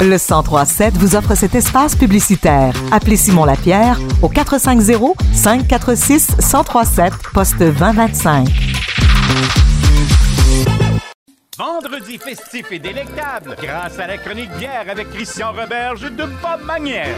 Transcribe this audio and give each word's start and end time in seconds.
Le 0.00 0.18
1037 0.18 0.96
vous 0.98 1.16
offre 1.16 1.34
cet 1.34 1.54
espace 1.54 1.96
publicitaire. 1.96 2.74
Appelez 2.92 3.16
Simon 3.16 3.44
Lapierre 3.44 3.98
au 4.22 4.28
450 4.28 5.16
546 5.32 6.36
1037 6.38 7.12
poste 7.32 7.58
2025. 7.58 8.48
Vendredi 11.56 12.18
festif 12.18 12.72
et 12.72 12.78
délectable 12.78 13.56
grâce 13.62 13.98
à 13.98 14.06
la 14.08 14.18
chronique 14.18 14.50
bière 14.58 14.86
avec 14.90 15.08
Christian 15.10 15.52
Roberge 15.52 16.02
de 16.02 16.24
Bob 16.24 16.66
Manière. 16.66 17.14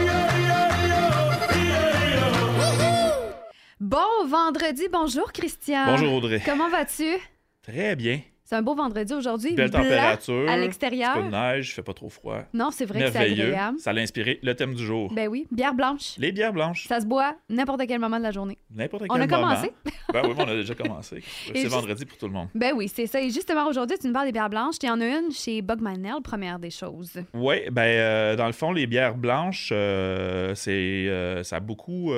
Bon 3.79 4.27
vendredi, 4.27 4.83
bonjour 4.91 5.31
Christian. 5.31 5.85
Bonjour 5.87 6.13
Audrey. 6.13 6.41
Comment 6.45 6.69
vas-tu? 6.69 7.17
Très 7.63 7.95
bien. 7.95 8.19
C'est 8.49 8.55
un 8.55 8.61
beau 8.61 8.75
vendredi 8.75 9.13
aujourd'hui. 9.13 9.55
Belle 9.55 9.69
blanc 9.69 9.81
température. 9.81 10.49
À 10.49 10.55
l'extérieur. 10.55 11.15
peu 11.15 11.23
de 11.23 11.29
neige, 11.31 11.67
il 11.67 11.73
fait 11.73 11.83
pas 11.83 11.93
trop 11.93 12.07
froid. 12.07 12.43
Non, 12.53 12.69
c'est 12.71 12.85
vrai 12.85 13.01
que 13.01 13.11
c'est 13.11 13.17
agréable. 13.17 13.77
Ça 13.77 13.91
l'a 13.91 13.99
inspiré 13.99 14.39
le 14.41 14.55
thème 14.55 14.73
du 14.73 14.85
jour. 14.85 15.11
Ben 15.13 15.27
oui, 15.27 15.47
bière 15.51 15.73
blanche. 15.73 16.13
Les 16.17 16.31
bières 16.31 16.53
blanches. 16.53 16.87
Ça 16.87 17.01
se 17.01 17.05
boit 17.05 17.35
n'importe 17.49 17.81
quel 17.85 17.99
moment 17.99 18.17
de 18.17 18.23
la 18.23 18.31
journée. 18.31 18.57
N'importe 18.73 19.03
quel 19.03 19.11
On 19.11 19.15
a 19.15 19.27
moment. 19.27 19.49
commencé. 19.49 19.73
Ben 20.13 20.21
oui, 20.25 20.33
on 20.37 20.43
a 20.43 20.55
déjà 20.55 20.73
commencé. 20.73 21.21
C'est 21.47 21.55
juste- 21.57 21.67
vendredi 21.67 22.05
pour 22.05 22.17
tout 22.17 22.27
le 22.27 22.31
monde. 22.31 22.47
Ben 22.55 22.71
oui, 22.73 22.87
c'est 22.87 23.07
ça. 23.07 23.19
Et 23.19 23.29
justement, 23.29 23.67
aujourd'hui, 23.67 23.97
tu 23.99 24.07
nous 24.07 24.13
parles 24.13 24.27
des 24.27 24.31
bières 24.31 24.49
blanches. 24.49 24.79
Tu 24.79 24.87
en 24.87 25.01
as 25.01 25.05
une 25.05 25.31
chez 25.33 25.61
Bugmanel, 25.61 26.21
première 26.23 26.57
des 26.59 26.69
choses. 26.69 27.11
Oui, 27.33 27.69
ben 27.69 27.81
euh, 27.81 28.35
dans 28.37 28.47
le 28.47 28.53
fond, 28.53 28.71
les 28.71 28.87
bières 28.87 29.17
blanches, 29.17 29.71
euh, 29.73 30.55
c'est 30.55 30.71
euh, 31.09 31.43
ça 31.43 31.57
a 31.57 31.59
beaucoup 31.59 32.13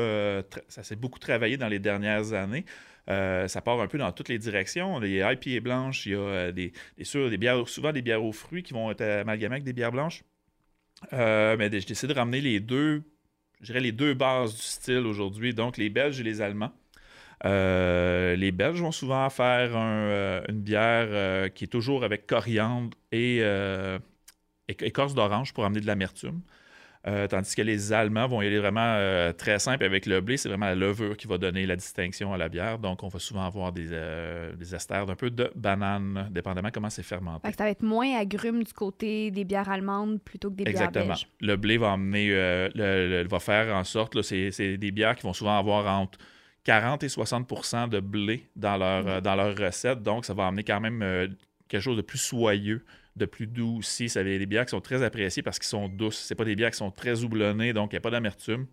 ça 0.68 0.84
s'est 0.84 0.96
beaucoup 0.96 1.18
travaillé 1.18 1.58
dans 1.58 1.68
les 1.68 1.80
dernières 1.80 2.34
années. 2.34 2.66
Euh, 3.10 3.48
ça 3.48 3.62
part 3.62 3.82
un 3.82 3.88
peu 3.88 3.98
dans 3.98 4.12
toutes 4.12 4.30
les 4.30 4.38
directions. 4.38 5.00
Les 5.00 5.18
IPA 5.18 5.62
blanches, 5.62 6.06
il 6.06 6.12
y 6.12 6.16
a 6.16 6.20
euh, 6.20 6.52
des, 6.52 6.72
bières, 7.38 7.68
souvent 7.68 7.92
des 7.92 8.02
bières 8.02 8.24
aux 8.24 8.32
fruits 8.32 8.64
qui 8.64 8.74
vont 8.74 8.92
être 8.92 9.02
amalgamées 9.02 9.56
avec 9.56 9.64
des 9.64 9.74
bières 9.74 9.92
blanches. 9.92 10.24
Euh, 11.14 11.56
mais 11.58 11.70
j'ai 11.72 11.86
décidé 11.86 12.14
de 12.14 12.20
ramener 12.20 12.42
les 12.42 12.60
deux, 12.60 13.04
les 13.68 13.92
deux 13.92 14.14
bases 14.14 14.56
du 14.56 14.62
style 14.62 15.06
aujourd'hui, 15.06 15.54
donc 15.54 15.78
les 15.78 15.90
Belges 15.90 16.20
et 16.20 16.24
les 16.24 16.42
Allemands. 16.42 16.74
Les 17.44 18.52
Belges 18.52 18.82
vont 18.82 18.92
souvent 18.92 19.30
faire 19.30 19.76
un, 19.76 20.44
une 20.50 20.62
bière 20.62 21.52
qui 21.54 21.64
est 21.64 21.68
toujours 21.68 22.04
avec 22.04 22.28
coriandre 22.28 22.96
et 23.12 23.40
éc- 23.40 24.84
écorce 24.84 25.16
d'orange 25.16 25.54
pour 25.54 25.66
amener 25.66 25.82
de 25.82 25.88
l'amertume. 25.88 26.42
Euh, 27.08 27.28
tandis 27.28 27.56
que 27.56 27.62
les 27.62 27.94
Allemands 27.94 28.28
vont 28.28 28.42
y 28.42 28.48
aller 28.48 28.60
vraiment 28.60 28.82
euh, 28.98 29.32
très 29.32 29.58
simple 29.58 29.86
avec 29.86 30.06
le 30.06 30.20
blé. 30.20 30.36
C'est 30.36 30.50
vraiment 30.50 30.66
la 30.66 30.76
levure 30.76 31.16
qui 31.16 31.28
va 31.28 31.38
donner 31.38 31.66
la 31.66 31.78
distinction 31.78 32.34
à 32.34 32.38
la 32.38 32.50
bière. 32.50 32.78
Donc, 32.78 33.04
on 33.04 33.08
va 33.08 33.20
souvent 33.20 33.46
avoir 33.46 33.72
des, 33.72 33.88
euh, 33.94 34.54
des 34.58 34.76
esters 34.76 35.06
d'un 35.06 35.16
peu 35.16 35.30
de 35.30 35.50
banane, 35.56 36.28
dépendamment 36.30 36.72
comment 36.74 36.90
c'est 36.90 37.04
fermenté. 37.04 37.48
Fait 37.48 37.52
que 37.54 37.58
ça 37.58 37.64
va 37.64 37.70
être 37.70 37.84
moins 37.84 38.18
agrume 38.20 38.64
du 38.64 38.74
côté 38.74 39.32
des 39.32 39.46
bières 39.46 39.70
allemandes 39.70 40.22
plutôt 40.22 40.50
que 40.52 40.56
des 40.58 40.66
bières 40.66 40.76
Exactement. 40.76 41.06
belges. 41.08 41.28
Le 41.40 41.56
blé 41.56 41.78
va 41.78 41.96
le- 41.98 42.70
le- 42.76 43.28
va 43.30 43.40
faire 43.40 43.74
en 43.74 43.86
sorte, 43.86 44.22
c'est, 44.22 44.78
des 44.78 44.92
bières 44.92 45.16
qui 45.16 45.24
vont 45.24 45.34
souvent 45.34 45.58
avoir 45.58 45.88
entre 45.98 46.20
40 46.66 47.02
et 47.04 47.08
60% 47.08 47.88
de 47.88 48.02
blé 48.02 48.50
dans 48.58 48.76
leur, 48.76 49.08
euh, 49.08 49.22
dans 49.22 49.36
leur 49.36 49.56
recette. 49.58 50.04
Donc, 50.04 50.26
ça 50.26 50.34
va 50.34 50.48
amener 50.48 50.66
quand 50.66 50.82
même 50.82 51.34
quelque 51.70 51.82
chose 51.82 51.96
de 51.96 52.02
plus 52.02 52.18
soyeux, 52.18 52.84
de 53.20 53.26
plus 53.26 53.46
doux 53.46 53.78
aussi. 53.78 54.10
Ça 54.10 54.24
des 54.24 54.46
bières 54.46 54.66
qui 54.66 54.72
sont 54.72 54.82
très 54.82 55.04
appréciées 55.04 55.44
parce 55.44 55.60
qu'ils 55.60 55.68
sont 55.68 55.88
douces. 55.88 56.18
C'est 56.18 56.36
pas 56.36 56.46
des 56.46 56.56
bières 56.56 56.72
qui 56.72 56.78
sont 56.78 56.92
très 56.92 57.24
houblonnées, 57.24 57.74
donc 57.74 57.92
il 57.92 57.96
n'y 57.96 58.00
a 58.00 58.02
pas 58.02 58.12
d'amertume. 58.12 58.66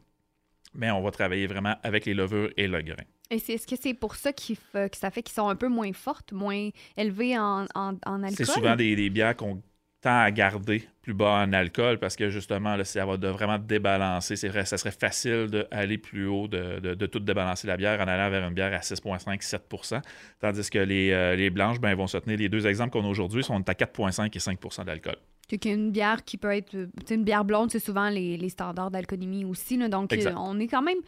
Mais 0.75 0.91
on 0.91 1.03
va 1.03 1.11
travailler 1.11 1.47
vraiment 1.47 1.75
avec 1.83 2.07
les 2.07 2.15
levures 2.15 2.51
et 2.57 2.67
le 2.67 2.83
grain. 2.83 3.05
Et 3.31 3.39
c'est, 3.39 3.55
est-ce 3.55 3.67
que 3.67 3.77
c'est 3.77 3.95
pour 3.95 4.15
ça 4.15 4.33
qu'il 4.33 4.57
que 4.73 4.97
ça 4.97 5.11
fait 5.11 5.23
qu'ils 5.23 5.35
sont 5.35 5.49
un 5.49 5.57
peu 5.57 5.69
moins 5.69 5.93
fortes, 5.93 6.33
moins 6.33 6.71
élevées 6.97 7.39
en, 7.39 7.67
en, 7.75 7.95
en 8.07 8.23
alcool? 8.23 8.37
C'est 8.37 8.45
souvent 8.45 8.77
des, 8.77 8.95
des 8.95 9.11
bières 9.11 9.37
qu'on 9.37 9.63
tend 10.07 10.21
à 10.21 10.31
garder 10.31 10.85
plus 11.03 11.15
bas 11.15 11.45
en 11.45 11.53
alcool 11.53 11.99
parce 11.99 12.17
que 12.17 12.31
justement, 12.31 12.77
là, 12.77 12.85
ça 12.85 13.05
va 13.05 13.17
de 13.17 13.29
vraiment 13.29 13.59
débalancer. 13.59 14.37
C'est 14.37 14.49
vrai, 14.49 14.65
ça 14.65 14.77
serait 14.79 14.91
facile 14.91 15.47
d'aller 15.49 15.99
plus 15.99 16.27
haut, 16.27 16.49
de, 16.49 16.79
de- 16.81 16.95
de 16.95 17.07
tout 17.07 17.21
débalancer 17.21 17.67
la 17.67 17.77
bière 17.77 18.01
en 18.01 18.09
allant 18.09 18.31
vers 18.31 18.47
une 18.49 18.55
bière 18.55 18.73
à 18.73 18.79
6,5-7% 18.83 20.01
Tandis 20.41 20.71
que 20.71 20.79
les, 20.79 21.11
euh, 21.13 21.37
les 21.37 21.51
blanches 21.51 21.81
ben, 21.81 21.95
vont 21.95 22.07
se 22.07 22.19
tenir. 22.19 22.39
Les 22.39 22.49
deux 22.49 22.67
exemples 22.67 22.91
qu'on 22.91 23.05
a 23.05 23.09
aujourd'hui 23.09 23.43
sont 23.43 23.57
à 23.69 23.73
4,5 23.75 24.27
et 24.35 24.39
5% 24.39 24.85
d'alcool. 24.85 25.17
C'est 25.49 25.59
qu'une 25.59 25.91
bière 25.93 26.25
qui 26.25 26.39
peut 26.39 26.53
être. 26.55 26.75
euh, 26.75 26.87
une 27.11 27.25
bière 27.25 27.45
blonde, 27.45 27.71
c'est 27.71 27.79
souvent 27.79 28.09
les, 28.09 28.37
les 28.37 28.49
standards 28.49 28.91
d'alcoolémie 28.91 29.45
aussi. 29.45 29.77
là. 29.77 29.89
donc, 29.89 30.13
Exact. 30.13 30.33
euh, 30.33 30.39
on 30.39 30.59
est 30.59 30.67
quand 30.67 30.83
même 30.83 30.99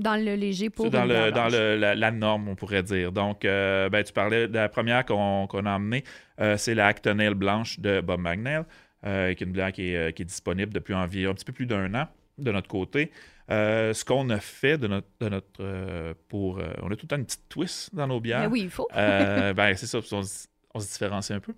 dans 0.00 0.16
le 0.16 0.34
léger 0.34 0.70
pour. 0.70 0.86
C'est 0.86 0.90
dans, 0.90 1.04
le, 1.04 1.30
dans 1.30 1.48
le- 1.48 1.76
la, 1.76 1.94
la 1.94 2.10
norme, 2.10 2.48
on 2.48 2.54
pourrait 2.56 2.82
dire. 2.82 3.12
Donc, 3.12 3.44
euh, 3.44 3.88
ben, 3.88 4.02
tu 4.02 4.12
parlais 4.12 4.48
de 4.48 4.54
la 4.54 4.68
première 4.68 5.04
qu'on 5.04 5.46
a 5.46 5.70
emmenée, 5.76 6.04
euh, 6.40 6.56
c'est 6.56 6.74
la 6.74 6.86
Actonel 6.88 7.34
blanche 7.34 7.78
de 7.80 8.00
Bob 8.00 8.20
Magnell, 8.20 8.64
euh, 9.06 9.32
qui 9.34 9.44
est 9.44 9.46
une 9.46 9.52
bière 9.52 9.72
qui 9.72 9.94
est, 9.94 10.12
qui 10.14 10.22
est 10.22 10.24
disponible 10.26 10.72
depuis 10.72 10.94
environ 10.94 11.32
un 11.32 11.34
petit 11.34 11.44
peu 11.44 11.52
plus 11.52 11.66
d'un 11.66 11.94
an 11.94 12.08
de 12.38 12.50
notre 12.52 12.68
côté. 12.68 13.10
Euh, 13.50 13.92
ce 13.94 14.04
qu'on 14.04 14.30
a 14.30 14.38
fait 14.38 14.78
de 14.78 14.86
notre, 14.86 15.08
de 15.20 15.28
notre 15.28 15.48
euh, 15.60 16.14
pour. 16.28 16.58
euh, 16.58 16.72
on 16.82 16.86
a 16.90 16.96
tout 16.96 17.04
le 17.06 17.08
temps 17.08 17.16
une 17.16 17.24
petite 17.24 17.48
twist 17.48 17.92
dans 17.94 18.06
nos 18.06 18.20
bières. 18.20 18.48
Oui, 18.50 18.62
il 18.62 18.70
faut. 18.70 18.86
Ben, 18.94 19.74
c'est 19.76 19.86
ça, 19.86 19.98
on, 20.12 20.22
se- 20.22 20.46
on 20.72 20.78
se 20.80 20.92
différencie 20.92 21.36
un 21.36 21.40
peu. 21.40 21.52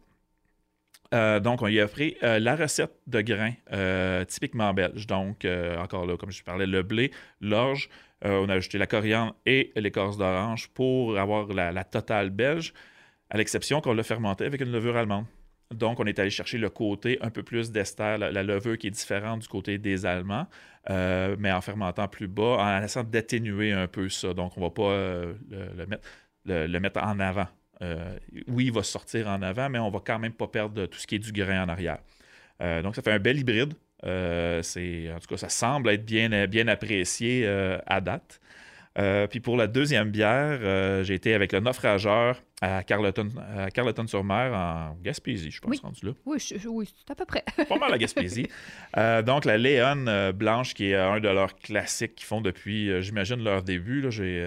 Donc, 1.41 1.61
on 1.61 1.67
lui 1.67 1.79
a 1.81 1.85
offert 1.85 2.41
la 2.41 2.57
recette 2.57 2.95
de 3.07 3.21
grains 3.21 3.53
typiquement 4.27 4.73
belge. 4.73 5.07
Donc, 5.07 5.47
encore 5.79 6.07
là, 6.07 6.17
comme 6.17 6.31
je 6.31 6.43
parlais, 6.43 6.67
le 6.67 6.83
blé, 6.83 7.11
l'orge, 7.43 7.91
on 8.25 8.49
a 8.49 8.55
ajouté 8.55 8.79
la 8.79 8.87
coriandre 8.87 9.35
et 9.47 9.73
l'écorce 9.77 10.17
d'orange 10.17 10.69
pour 10.69 11.19
avoir 11.19 11.49
la, 11.49 11.85
totale 11.85 12.31
belge, 12.31 12.73
à 13.31 13.37
l'exception 13.37 13.81
qu'on 13.81 13.95
l'a 13.95 14.03
fermenté 14.03 14.45
avec 14.45 14.61
une 14.61 14.73
levure 14.73 14.97
allemande. 14.97 15.27
Donc, 15.75 16.01
on 16.01 16.05
est 16.05 16.19
allé 16.19 16.31
chercher 16.31 16.59
le 16.59 16.69
côté 16.71 17.19
un 17.23 17.31
peu 17.31 17.43
plus 17.43 17.71
d'ester, 17.73 18.17
la, 18.19 18.43
levure 18.43 18.77
qui 18.79 18.89
est 18.89 18.91
différente 18.91 19.41
du 19.41 19.49
côté 19.49 19.79
des 19.79 20.07
Allemands, 20.07 20.47
euh, 20.91 21.37
mais 21.39 21.53
en 21.53 21.61
fermentant 21.61 22.09
plus 22.09 22.29
bas, 22.29 22.59
en 22.59 22.83
essayant 22.83 23.05
d'atténuer 23.05 23.73
un 23.73 23.89
peu 23.89 24.09
ça. 24.09 24.35
Donc, 24.35 24.53
on 24.57 24.61
ne 24.61 24.67
va 24.67 24.71
pas 24.71 24.91
euh, 24.91 25.35
le, 26.45 26.81
mettre, 26.81 27.03
en 27.03 27.19
avant. 27.21 27.49
Euh, 27.83 28.19
oui, 28.49 28.67
il 28.67 28.73
va 28.73 28.83
sortir 28.83 29.29
en 29.29 29.43
avant, 29.43 29.69
mais 29.71 29.79
on 29.79 29.91
va 29.91 30.01
quand 30.05 30.19
même 30.19 30.33
pas 30.33 30.47
perdre 30.47 30.87
tout 30.87 30.99
ce 30.99 31.07
qui 31.07 31.17
est 31.17 31.21
du 31.21 31.33
grain 31.33 31.65
en 31.65 31.69
arrière. 31.69 31.99
Euh, 32.61 32.83
donc, 32.83 32.95
ça 32.95 33.03
fait 33.03 33.13
un 33.13 33.19
bel 33.19 33.39
hybride. 33.39 33.75
Euh, 34.05 34.63
c'est, 34.63 35.11
en 35.13 35.19
tout 35.21 35.29
cas, 35.29 35.37
ça 35.37 35.49
semble 35.49 35.91
être 35.91 36.05
bien, 36.05 36.47
bien 36.47 36.67
apprécié 36.69 37.43
euh, 37.47 37.79
à 37.87 38.01
date. 38.01 38.41
Euh, 38.99 39.27
puis 39.27 39.41
pour 39.41 39.57
la 39.57 39.67
deuxième 39.69 40.11
bière, 40.11 40.59
euh, 40.63 41.03
j'ai 41.03 41.15
été 41.15 41.33
avec 41.33 41.53
le 41.53 41.61
naufrageur 41.61 42.43
à 42.61 42.83
Carleton, 42.83 43.31
à 43.57 43.71
Carleton-sur-Mer, 43.71 44.53
en 44.53 44.97
Gaspésie, 45.03 45.51
je 45.51 45.61
pense, 45.61 45.71
Oui. 45.71 45.81
rendu 45.83 46.05
là. 46.07 46.13
Oui, 46.27 46.39
je- 46.39 46.69
oui, 46.69 46.93
c'est 46.99 47.11
à 47.11 47.15
peu 47.15 47.25
près. 47.25 47.43
Pas 47.69 47.79
mal 47.79 47.91
la 47.91 47.97
Gaspésie. 47.99 48.49
Euh, 48.99 49.23
donc, 49.23 49.47
la 49.47 49.57
Léon 49.57 50.05
euh, 50.09 50.33
Blanche, 50.33 50.75
qui 50.75 50.91
est 50.91 50.95
un 50.95 51.21
de 51.21 51.29
leurs 51.29 51.57
classiques 51.57 52.17
qu'ils 52.17 52.27
font 52.27 52.43
depuis, 52.43 53.01
j'imagine, 53.03 53.43
leur 53.43 53.63
début. 53.63 54.03
Là, 54.03 54.11
j'ai, 54.11 54.47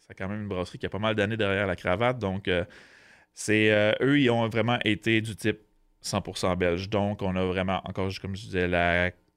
c'est 0.00 0.14
quand 0.16 0.28
même 0.28 0.42
une 0.42 0.48
brasserie 0.48 0.78
qui 0.78 0.86
a 0.86 0.90
pas 0.90 0.98
mal 0.98 1.14
d'années 1.14 1.36
derrière 1.36 1.68
la 1.68 1.76
cravate. 1.76 2.18
Donc, 2.18 2.50
c'est, 3.34 3.94
eux, 4.02 4.18
ils 4.20 4.30
ont 4.30 4.48
vraiment 4.48 4.78
été 4.84 5.20
du 5.20 5.36
type 5.36 5.60
100% 6.02 6.56
belge. 6.56 6.88
Donc, 6.88 7.22
on 7.22 7.34
a 7.36 7.44
vraiment, 7.44 7.80
encore 7.84 8.10
comme 8.20 8.36
je 8.36 8.42
disais, 8.42 8.68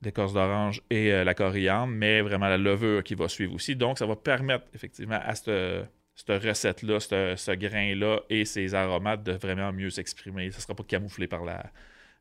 l'écorce 0.01 0.33
d'orange 0.33 0.81
et 0.89 1.11
euh, 1.11 1.23
la 1.23 1.33
coriandre, 1.33 1.93
mais 1.93 2.21
vraiment 2.21 2.47
la 2.47 2.57
levure 2.57 3.03
qui 3.03 3.15
va 3.15 3.27
suivre 3.27 3.53
aussi. 3.53 3.75
Donc, 3.75 3.99
ça 3.99 4.05
va 4.05 4.15
permettre 4.15 4.65
effectivement 4.73 5.19
à 5.23 5.35
cette, 5.35 5.87
cette 6.15 6.43
recette-là, 6.43 6.99
ce, 6.99 7.35
ce 7.35 7.51
grain-là 7.51 8.21
et 8.29 8.45
ses 8.45 8.75
aromates 8.75 9.23
de 9.23 9.33
vraiment 9.33 9.71
mieux 9.71 9.89
s'exprimer. 9.89 10.51
Ça 10.51 10.57
ne 10.57 10.61
sera 10.61 10.75
pas 10.75 10.83
camouflé 10.83 11.27
par 11.27 11.43
la, 11.43 11.71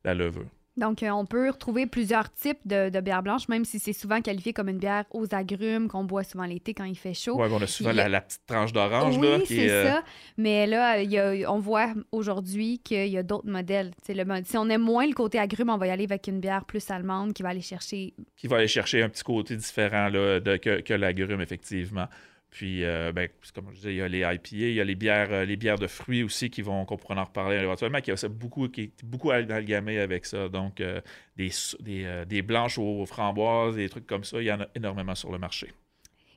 la 0.05 0.15
levure. 0.15 0.49
Donc, 0.79 1.03
euh, 1.03 1.11
on 1.11 1.27
peut 1.27 1.51
retrouver 1.51 1.87
plusieurs 1.87 2.33
types 2.33 2.61
de, 2.65 2.89
de 2.89 3.01
bières 3.01 3.23
blanches, 3.23 3.47
même 3.49 3.65
si 3.67 3.79
c'est 3.79 3.93
souvent 3.93 4.23
qualifié 4.23 4.55
comme 4.55 4.71
une 4.71 4.79
bière 4.79 5.05
aux 5.11 5.27
agrumes 5.35 5.87
qu'on 5.89 6.05
boit 6.05 6.25
souvent 6.25 6.45
l'été 6.45 6.73
quand 6.73 6.85
il 6.85 6.97
fait 6.97 7.13
chaud. 7.13 7.37
Ouais, 7.37 7.49
on 7.51 7.61
a 7.61 7.67
souvent 7.67 7.91
a- 7.91 7.93
la, 7.93 8.09
la 8.09 8.21
petite 8.23 8.41
tranche 8.47 8.73
d'orange. 8.73 9.19
oui, 9.19 9.43
c'est 9.47 9.55
est, 9.57 9.71
euh, 9.71 9.89
ça. 9.91 10.05
Mais 10.39 10.67
là, 10.67 11.03
il 11.03 11.11
y 11.11 11.19
a- 11.19 11.53
on 11.53 11.59
voit 11.59 11.93
aujourd'hui 12.11 12.79
qu'il 12.79 13.09
y 13.09 13.19
a 13.19 13.23
d'autres 13.23 13.49
modèles. 13.51 13.91
Le 14.09 14.25
si 14.45 14.57
on 14.57 14.69
aime 14.71 14.81
moins 14.83 15.07
le 15.07 15.13
côté 15.13 15.39
agrume, 15.39 15.69
on 15.69 15.77
va 15.77 15.89
y 15.89 15.91
aller 15.91 16.05
avec 16.05 16.27
une 16.27 16.41
bière 16.41 16.65
plus 16.65 16.91
allemande 16.91 17.35
qui 17.35 17.43
va 17.43 17.51
aller 17.51 17.61
chercher. 17.61 18.15
qui 18.37 18.47
va 18.47 18.57
aller 18.57 18.69
chercher 18.69 19.03
un 19.03 19.09
petit 19.11 19.23
côté 19.25 19.57
différent 19.57 20.09
là, 20.09 20.41
de, 20.41 20.57
que, 20.57 20.81
que 20.81 20.95
l'agrume, 20.95 21.41
effectivement. 21.43 22.07
Puis, 22.53 22.85
euh, 22.85 23.13
ben, 23.13 23.31
comme 23.55 23.71
je 23.71 23.77
disais, 23.77 23.95
il 23.95 23.97
y 23.97 24.03
a 24.03 24.09
les 24.09 24.19
IPA, 24.21 24.49
il 24.53 24.75
y 24.75 24.81
a 24.81 24.85
les 24.85 24.95
bières, 24.95 25.33
euh, 25.33 25.45
les 25.47 25.57
bières 25.57 25.79
de 25.79 25.87
fruits 25.87 26.23
aussi 26.23 26.51
qui 26.51 26.61
vont, 26.61 26.85
qu'on 26.85 26.99
pourra 26.99 27.15
en 27.15 27.25
reparler 27.25 27.57
éventuellement, 27.57 28.03
qui, 28.03 28.11
a 28.11 28.29
beaucoup, 28.29 28.69
qui 28.69 28.93
beaucoup 29.03 29.31
amalgamé 29.31 29.99
avec 29.99 30.27
ça. 30.27 30.51
Donc, 30.51 30.83
euh, 30.83 31.01
des, 31.35 31.51
des, 31.81 32.05
euh, 32.05 32.25
des 32.27 32.43
blanches 32.43 32.77
aux 32.77 33.07
framboises, 33.07 33.77
des 33.77 33.89
trucs 33.89 34.07
comme 34.07 34.25
ça, 34.25 34.39
il 34.39 34.45
y 34.45 34.53
en 34.53 34.61
a 34.61 34.67
énormément 34.75 35.15
sur 35.15 35.33
le 35.33 35.39
marché. 35.39 35.73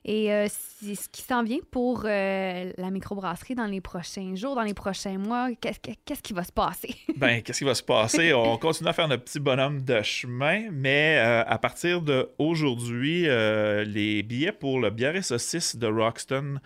Et 0.08 0.32
euh, 0.32 0.46
c'est 0.48 0.94
ce 0.94 1.08
qui 1.08 1.20
s'en 1.22 1.42
vient 1.42 1.58
pour 1.72 2.02
euh, 2.04 2.70
la 2.78 2.90
microbrasserie 2.90 3.56
dans 3.56 3.66
les 3.66 3.80
prochains 3.80 4.36
jours, 4.36 4.54
dans 4.54 4.62
les 4.62 4.72
prochains 4.72 5.18
mois, 5.18 5.48
qu'est-ce 5.60 5.80
que- 5.80 5.96
qu'est-ce 6.04 6.22
qui 6.22 6.32
va 6.32 6.44
se 6.44 6.52
passer? 6.52 6.94
Ben, 7.16 7.42
qu'est-ce 7.42 7.58
qui 7.58 7.64
va 7.64 7.74
se 7.74 7.82
passer? 7.82 8.32
On 8.34 8.56
continue 8.56 8.88
à 8.88 8.92
faire 8.92 9.08
notre 9.08 9.24
petit 9.24 9.40
bonhomme 9.40 9.82
de 9.82 10.00
chemin, 10.02 10.68
mais 10.70 11.16
euh, 11.18 11.42
à 11.44 11.58
partir 11.58 12.02
d'aujourd'hui, 12.02 13.22
les 13.22 14.22
billets 14.22 14.52
pour 14.52 14.78
le 14.80 14.90
bière 14.90 15.16
et 15.16 15.22
saucisse 15.22 15.74
de 15.76 15.88
Roxton, 15.88 16.60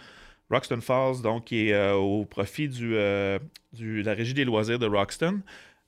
Roxton 0.50 0.80
Falls, 0.82 1.22
donc 1.22 1.44
qui 1.46 1.70
est 1.70 1.90
au 1.92 2.24
profit 2.26 2.68
du, 2.68 2.94
du- 3.72 4.02
de 4.02 4.06
la 4.06 4.12
Régie 4.14 4.34
des 4.34 4.44
loisirs 4.44 4.78
de 4.78 4.86
Roxton, 4.86 5.40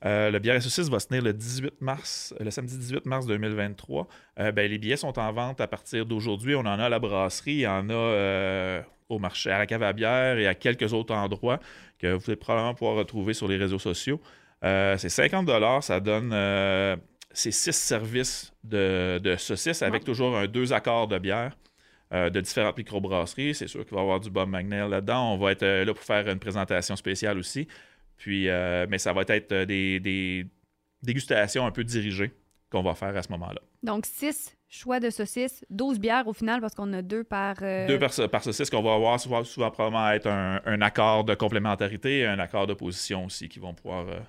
Euh, 0.04 0.30
le 0.30 0.38
bière 0.38 0.56
et 0.56 0.60
saucisse 0.60 0.88
va 0.88 0.98
se 0.98 1.06
tenir 1.06 1.22
le 1.22 1.32
18 1.32 1.80
mars, 1.80 2.34
le 2.40 2.50
samedi 2.50 2.76
18 2.76 3.06
mars 3.06 3.26
2023. 3.26 4.08
Euh, 4.40 4.52
ben, 4.52 4.68
les 4.70 4.78
billets 4.78 4.96
sont 4.96 5.16
en 5.18 5.32
vente 5.32 5.60
à 5.60 5.68
partir 5.68 6.06
d'aujourd'hui. 6.06 6.54
On 6.54 6.60
en 6.60 6.78
a 6.78 6.84
à 6.84 6.88
la 6.88 6.98
brasserie, 6.98 7.52
il 7.52 7.60
y 7.60 7.66
en 7.66 7.88
a 7.88 7.92
euh, 7.92 8.82
au 9.08 9.18
marché, 9.18 9.50
à 9.50 9.58
la 9.58 9.66
cave 9.66 9.82
à 9.82 9.92
bière 9.92 10.38
et 10.38 10.46
à 10.46 10.54
quelques 10.54 10.92
autres 10.92 11.14
endroits 11.14 11.60
que 11.98 12.14
vous 12.14 12.24
allez 12.26 12.36
probablement 12.36 12.74
pouvoir 12.74 12.96
retrouver 12.96 13.34
sur 13.34 13.46
les 13.46 13.56
réseaux 13.56 13.78
sociaux. 13.78 14.20
Euh, 14.64 14.96
c'est 14.98 15.08
50 15.08 15.48
ça 15.82 16.00
donne 16.00 16.30
euh, 16.32 16.96
ces 17.32 17.50
six 17.50 17.72
services 17.72 18.52
de, 18.64 19.18
de 19.22 19.36
saucisses 19.36 19.82
avec 19.82 20.04
toujours 20.04 20.36
un 20.36 20.46
deux 20.46 20.72
accords 20.72 21.08
de 21.08 21.18
bière 21.18 21.52
euh, 22.12 22.28
de 22.28 22.42
différentes 22.42 22.76
microbrasseries. 22.76 23.54
C'est 23.54 23.68
sûr 23.68 23.86
qu'il 23.86 23.94
va 23.94 24.00
y 24.00 24.02
avoir 24.02 24.20
du 24.20 24.28
Bob 24.28 24.46
Magnell 24.46 24.90
là-dedans. 24.90 25.32
On 25.32 25.38
va 25.38 25.52
être 25.52 25.62
euh, 25.62 25.82
là 25.86 25.94
pour 25.94 26.02
faire 26.04 26.28
une 26.28 26.38
présentation 26.38 26.94
spéciale 26.94 27.38
aussi. 27.38 27.66
Puis, 28.22 28.48
euh, 28.48 28.86
mais 28.88 28.98
ça 28.98 29.12
va 29.12 29.22
être 29.26 29.50
euh, 29.50 29.66
des, 29.66 29.98
des 29.98 30.46
dégustations 31.02 31.66
un 31.66 31.72
peu 31.72 31.82
dirigées 31.82 32.30
qu'on 32.70 32.80
va 32.84 32.94
faire 32.94 33.16
à 33.16 33.20
ce 33.22 33.28
moment-là. 33.32 33.60
Donc, 33.82 34.06
6 34.06 34.56
choix 34.68 35.00
de 35.00 35.10
saucisses, 35.10 35.64
12 35.70 35.98
bières 35.98 36.28
au 36.28 36.32
final 36.32 36.60
parce 36.60 36.72
qu'on 36.72 36.92
a 36.92 37.02
deux 37.02 37.24
par. 37.24 37.56
euh, 37.62 37.88
Deux 37.88 37.98
par, 37.98 38.10
par 38.30 38.44
saucisse 38.44 38.70
qu'on 38.70 38.80
va 38.80 38.94
avoir 38.94 39.18
souvent, 39.18 39.42
souvent 39.42 39.72
probablement 39.72 40.08
être 40.12 40.28
un, 40.28 40.60
un 40.64 40.80
accord 40.82 41.24
de 41.24 41.34
complémentarité 41.34 42.20
et 42.20 42.26
un 42.26 42.38
accord 42.38 42.68
d'opposition 42.68 43.24
aussi 43.24 43.48
qui 43.48 43.58
vont 43.58 43.74
pouvoir 43.74 44.06
euh, 44.08 44.20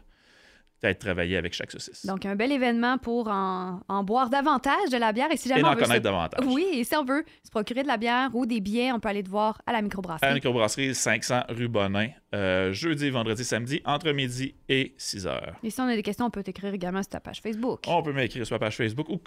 être 0.83 1.00
travaillés 1.00 1.38
avec 1.38 1.53
chaque 1.53 1.71
saucisse. 1.71 2.06
Donc, 2.06 2.25
un 2.25 2.35
bel 2.35 2.51
événement 2.51 2.97
pour 2.97 3.27
en, 3.27 3.80
en 3.88 4.03
boire 4.03 4.30
davantage 4.30 4.89
de 4.91 4.97
la 4.97 5.12
bière. 5.13 5.31
Et 5.31 5.38
si 5.38 5.50
jamais 5.50 5.62
et 5.62 5.63
on 5.65 5.69
veut 5.74 5.80
se- 5.80 5.83
connaître 5.85 6.03
davantage. 6.03 6.45
Oui, 6.45 6.65
et 6.74 6.83
si 6.83 6.95
on 6.95 7.03
veut 7.06 7.24
se 7.44 7.50
procurer 7.50 7.83
de 7.83 7.88
la 7.88 7.97
bière 7.97 8.30
ou 8.33 8.45
des 8.45 8.59
billets, 8.59 8.91
on 8.91 9.00
peut 9.00 9.09
aller 9.09 9.24
te 9.24 9.30
voir 9.30 9.62
à 9.65 9.71
la 9.71 9.77
À 9.77 9.81
la 9.81 9.81
microbrasserie. 9.83 10.33
microbrasserie 10.33 10.94
500 10.95 11.41
rue 11.50 11.68
Bonin, 11.68 12.07
euh, 12.35 12.71
jeudi, 12.74 13.09
vendredi, 13.09 13.44
samedi, 13.44 13.81
entre 13.85 14.12
midi 14.12 14.56
et 14.69 14.94
6 14.97 15.27
heures. 15.27 15.56
Et 15.63 15.69
si 15.69 15.80
on 15.81 15.85
a 15.85 15.95
des 15.95 16.03
questions, 16.03 16.25
on 16.25 16.30
peut 16.30 16.44
t'écrire 16.44 16.74
également 16.74 17.01
sur 17.01 17.09
ta 17.09 17.19
page 17.19 17.41
Facebook. 17.41 17.81
On 17.88 18.01
peut 18.03 18.13
m'écrire 18.13 18.45
sur 18.45 18.56
la 18.56 18.59
page 18.59 18.75
Facebook 18.77 19.07
ou, 19.09 19.19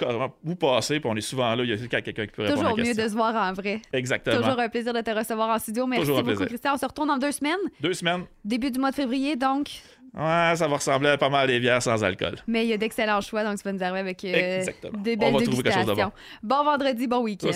ou 0.44 0.54
passer, 0.54 1.00
puis 1.00 1.08
on 1.10 1.16
est 1.16 1.20
souvent 1.20 1.54
là. 1.54 1.62
Il 1.64 1.70
y 1.70 1.72
a 1.72 1.76
quelqu'un 1.88 2.26
qui 2.26 2.32
peut 2.32 2.42
répondre 2.42 2.44
à 2.44 2.52
Toujours 2.64 2.76
la 2.76 2.82
mieux 2.82 2.88
question. 2.88 3.04
de 3.04 3.08
se 3.10 3.14
voir 3.14 3.34
en 3.34 3.52
vrai. 3.52 3.80
Exactement. 3.92 4.36
Toujours 4.36 4.58
un 4.58 4.68
plaisir 4.68 4.92
de 4.92 5.00
te 5.00 5.10
recevoir 5.10 5.48
en 5.50 5.58
studio. 5.58 5.86
Merci 5.86 6.02
Toujours 6.02 6.18
un 6.18 6.22
beaucoup, 6.22 6.36
plaisir. 6.36 6.46
Christian. 6.48 6.72
On 6.74 6.78
se 6.78 6.86
retourne 6.86 7.08
dans 7.08 7.18
deux 7.18 7.32
semaines, 7.32 7.56
Deux 7.80 7.92
semaines. 7.94 8.24
début 8.44 8.70
du 8.70 8.78
mois 8.78 8.90
de 8.90 8.96
février, 8.96 9.36
donc. 9.36 9.68
Ouais, 10.16 10.52
ça 10.56 10.66
va 10.66 10.76
ressembler 10.76 11.10
à 11.10 11.18
pas 11.18 11.28
mal 11.28 11.46
des 11.46 11.60
bières 11.60 11.82
sans 11.82 12.02
alcool. 12.02 12.36
Mais 12.46 12.64
il 12.64 12.68
y 12.68 12.72
a 12.72 12.78
d'excellents 12.78 13.20
choix, 13.20 13.44
donc 13.44 13.58
tu 13.58 13.64
vas 13.64 13.72
nous 13.72 13.82
arriver 13.82 13.98
avec 14.00 14.24
euh, 14.24 14.58
Exactement. 14.58 14.98
des 15.02 15.12
On 15.14 15.16
belles 15.18 15.32
va 15.34 15.42
trouver 15.42 15.62
quelque 15.62 15.74
chose 15.74 15.82
de 15.82 15.90
dégustations. 15.90 16.12
Bon 16.42 16.64
vendredi, 16.64 17.06
bon 17.06 17.18
week-end. 17.22 17.50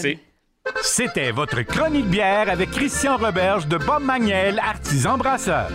C'était 0.82 1.30
votre 1.32 1.62
chronique 1.62 2.06
bière 2.06 2.50
avec 2.50 2.70
Christian 2.70 3.16
Roberge 3.16 3.66
de 3.66 3.78
Bob 3.78 4.02
Magnel, 4.02 4.58
artisan 4.58 5.16
brasseur. 5.16 5.70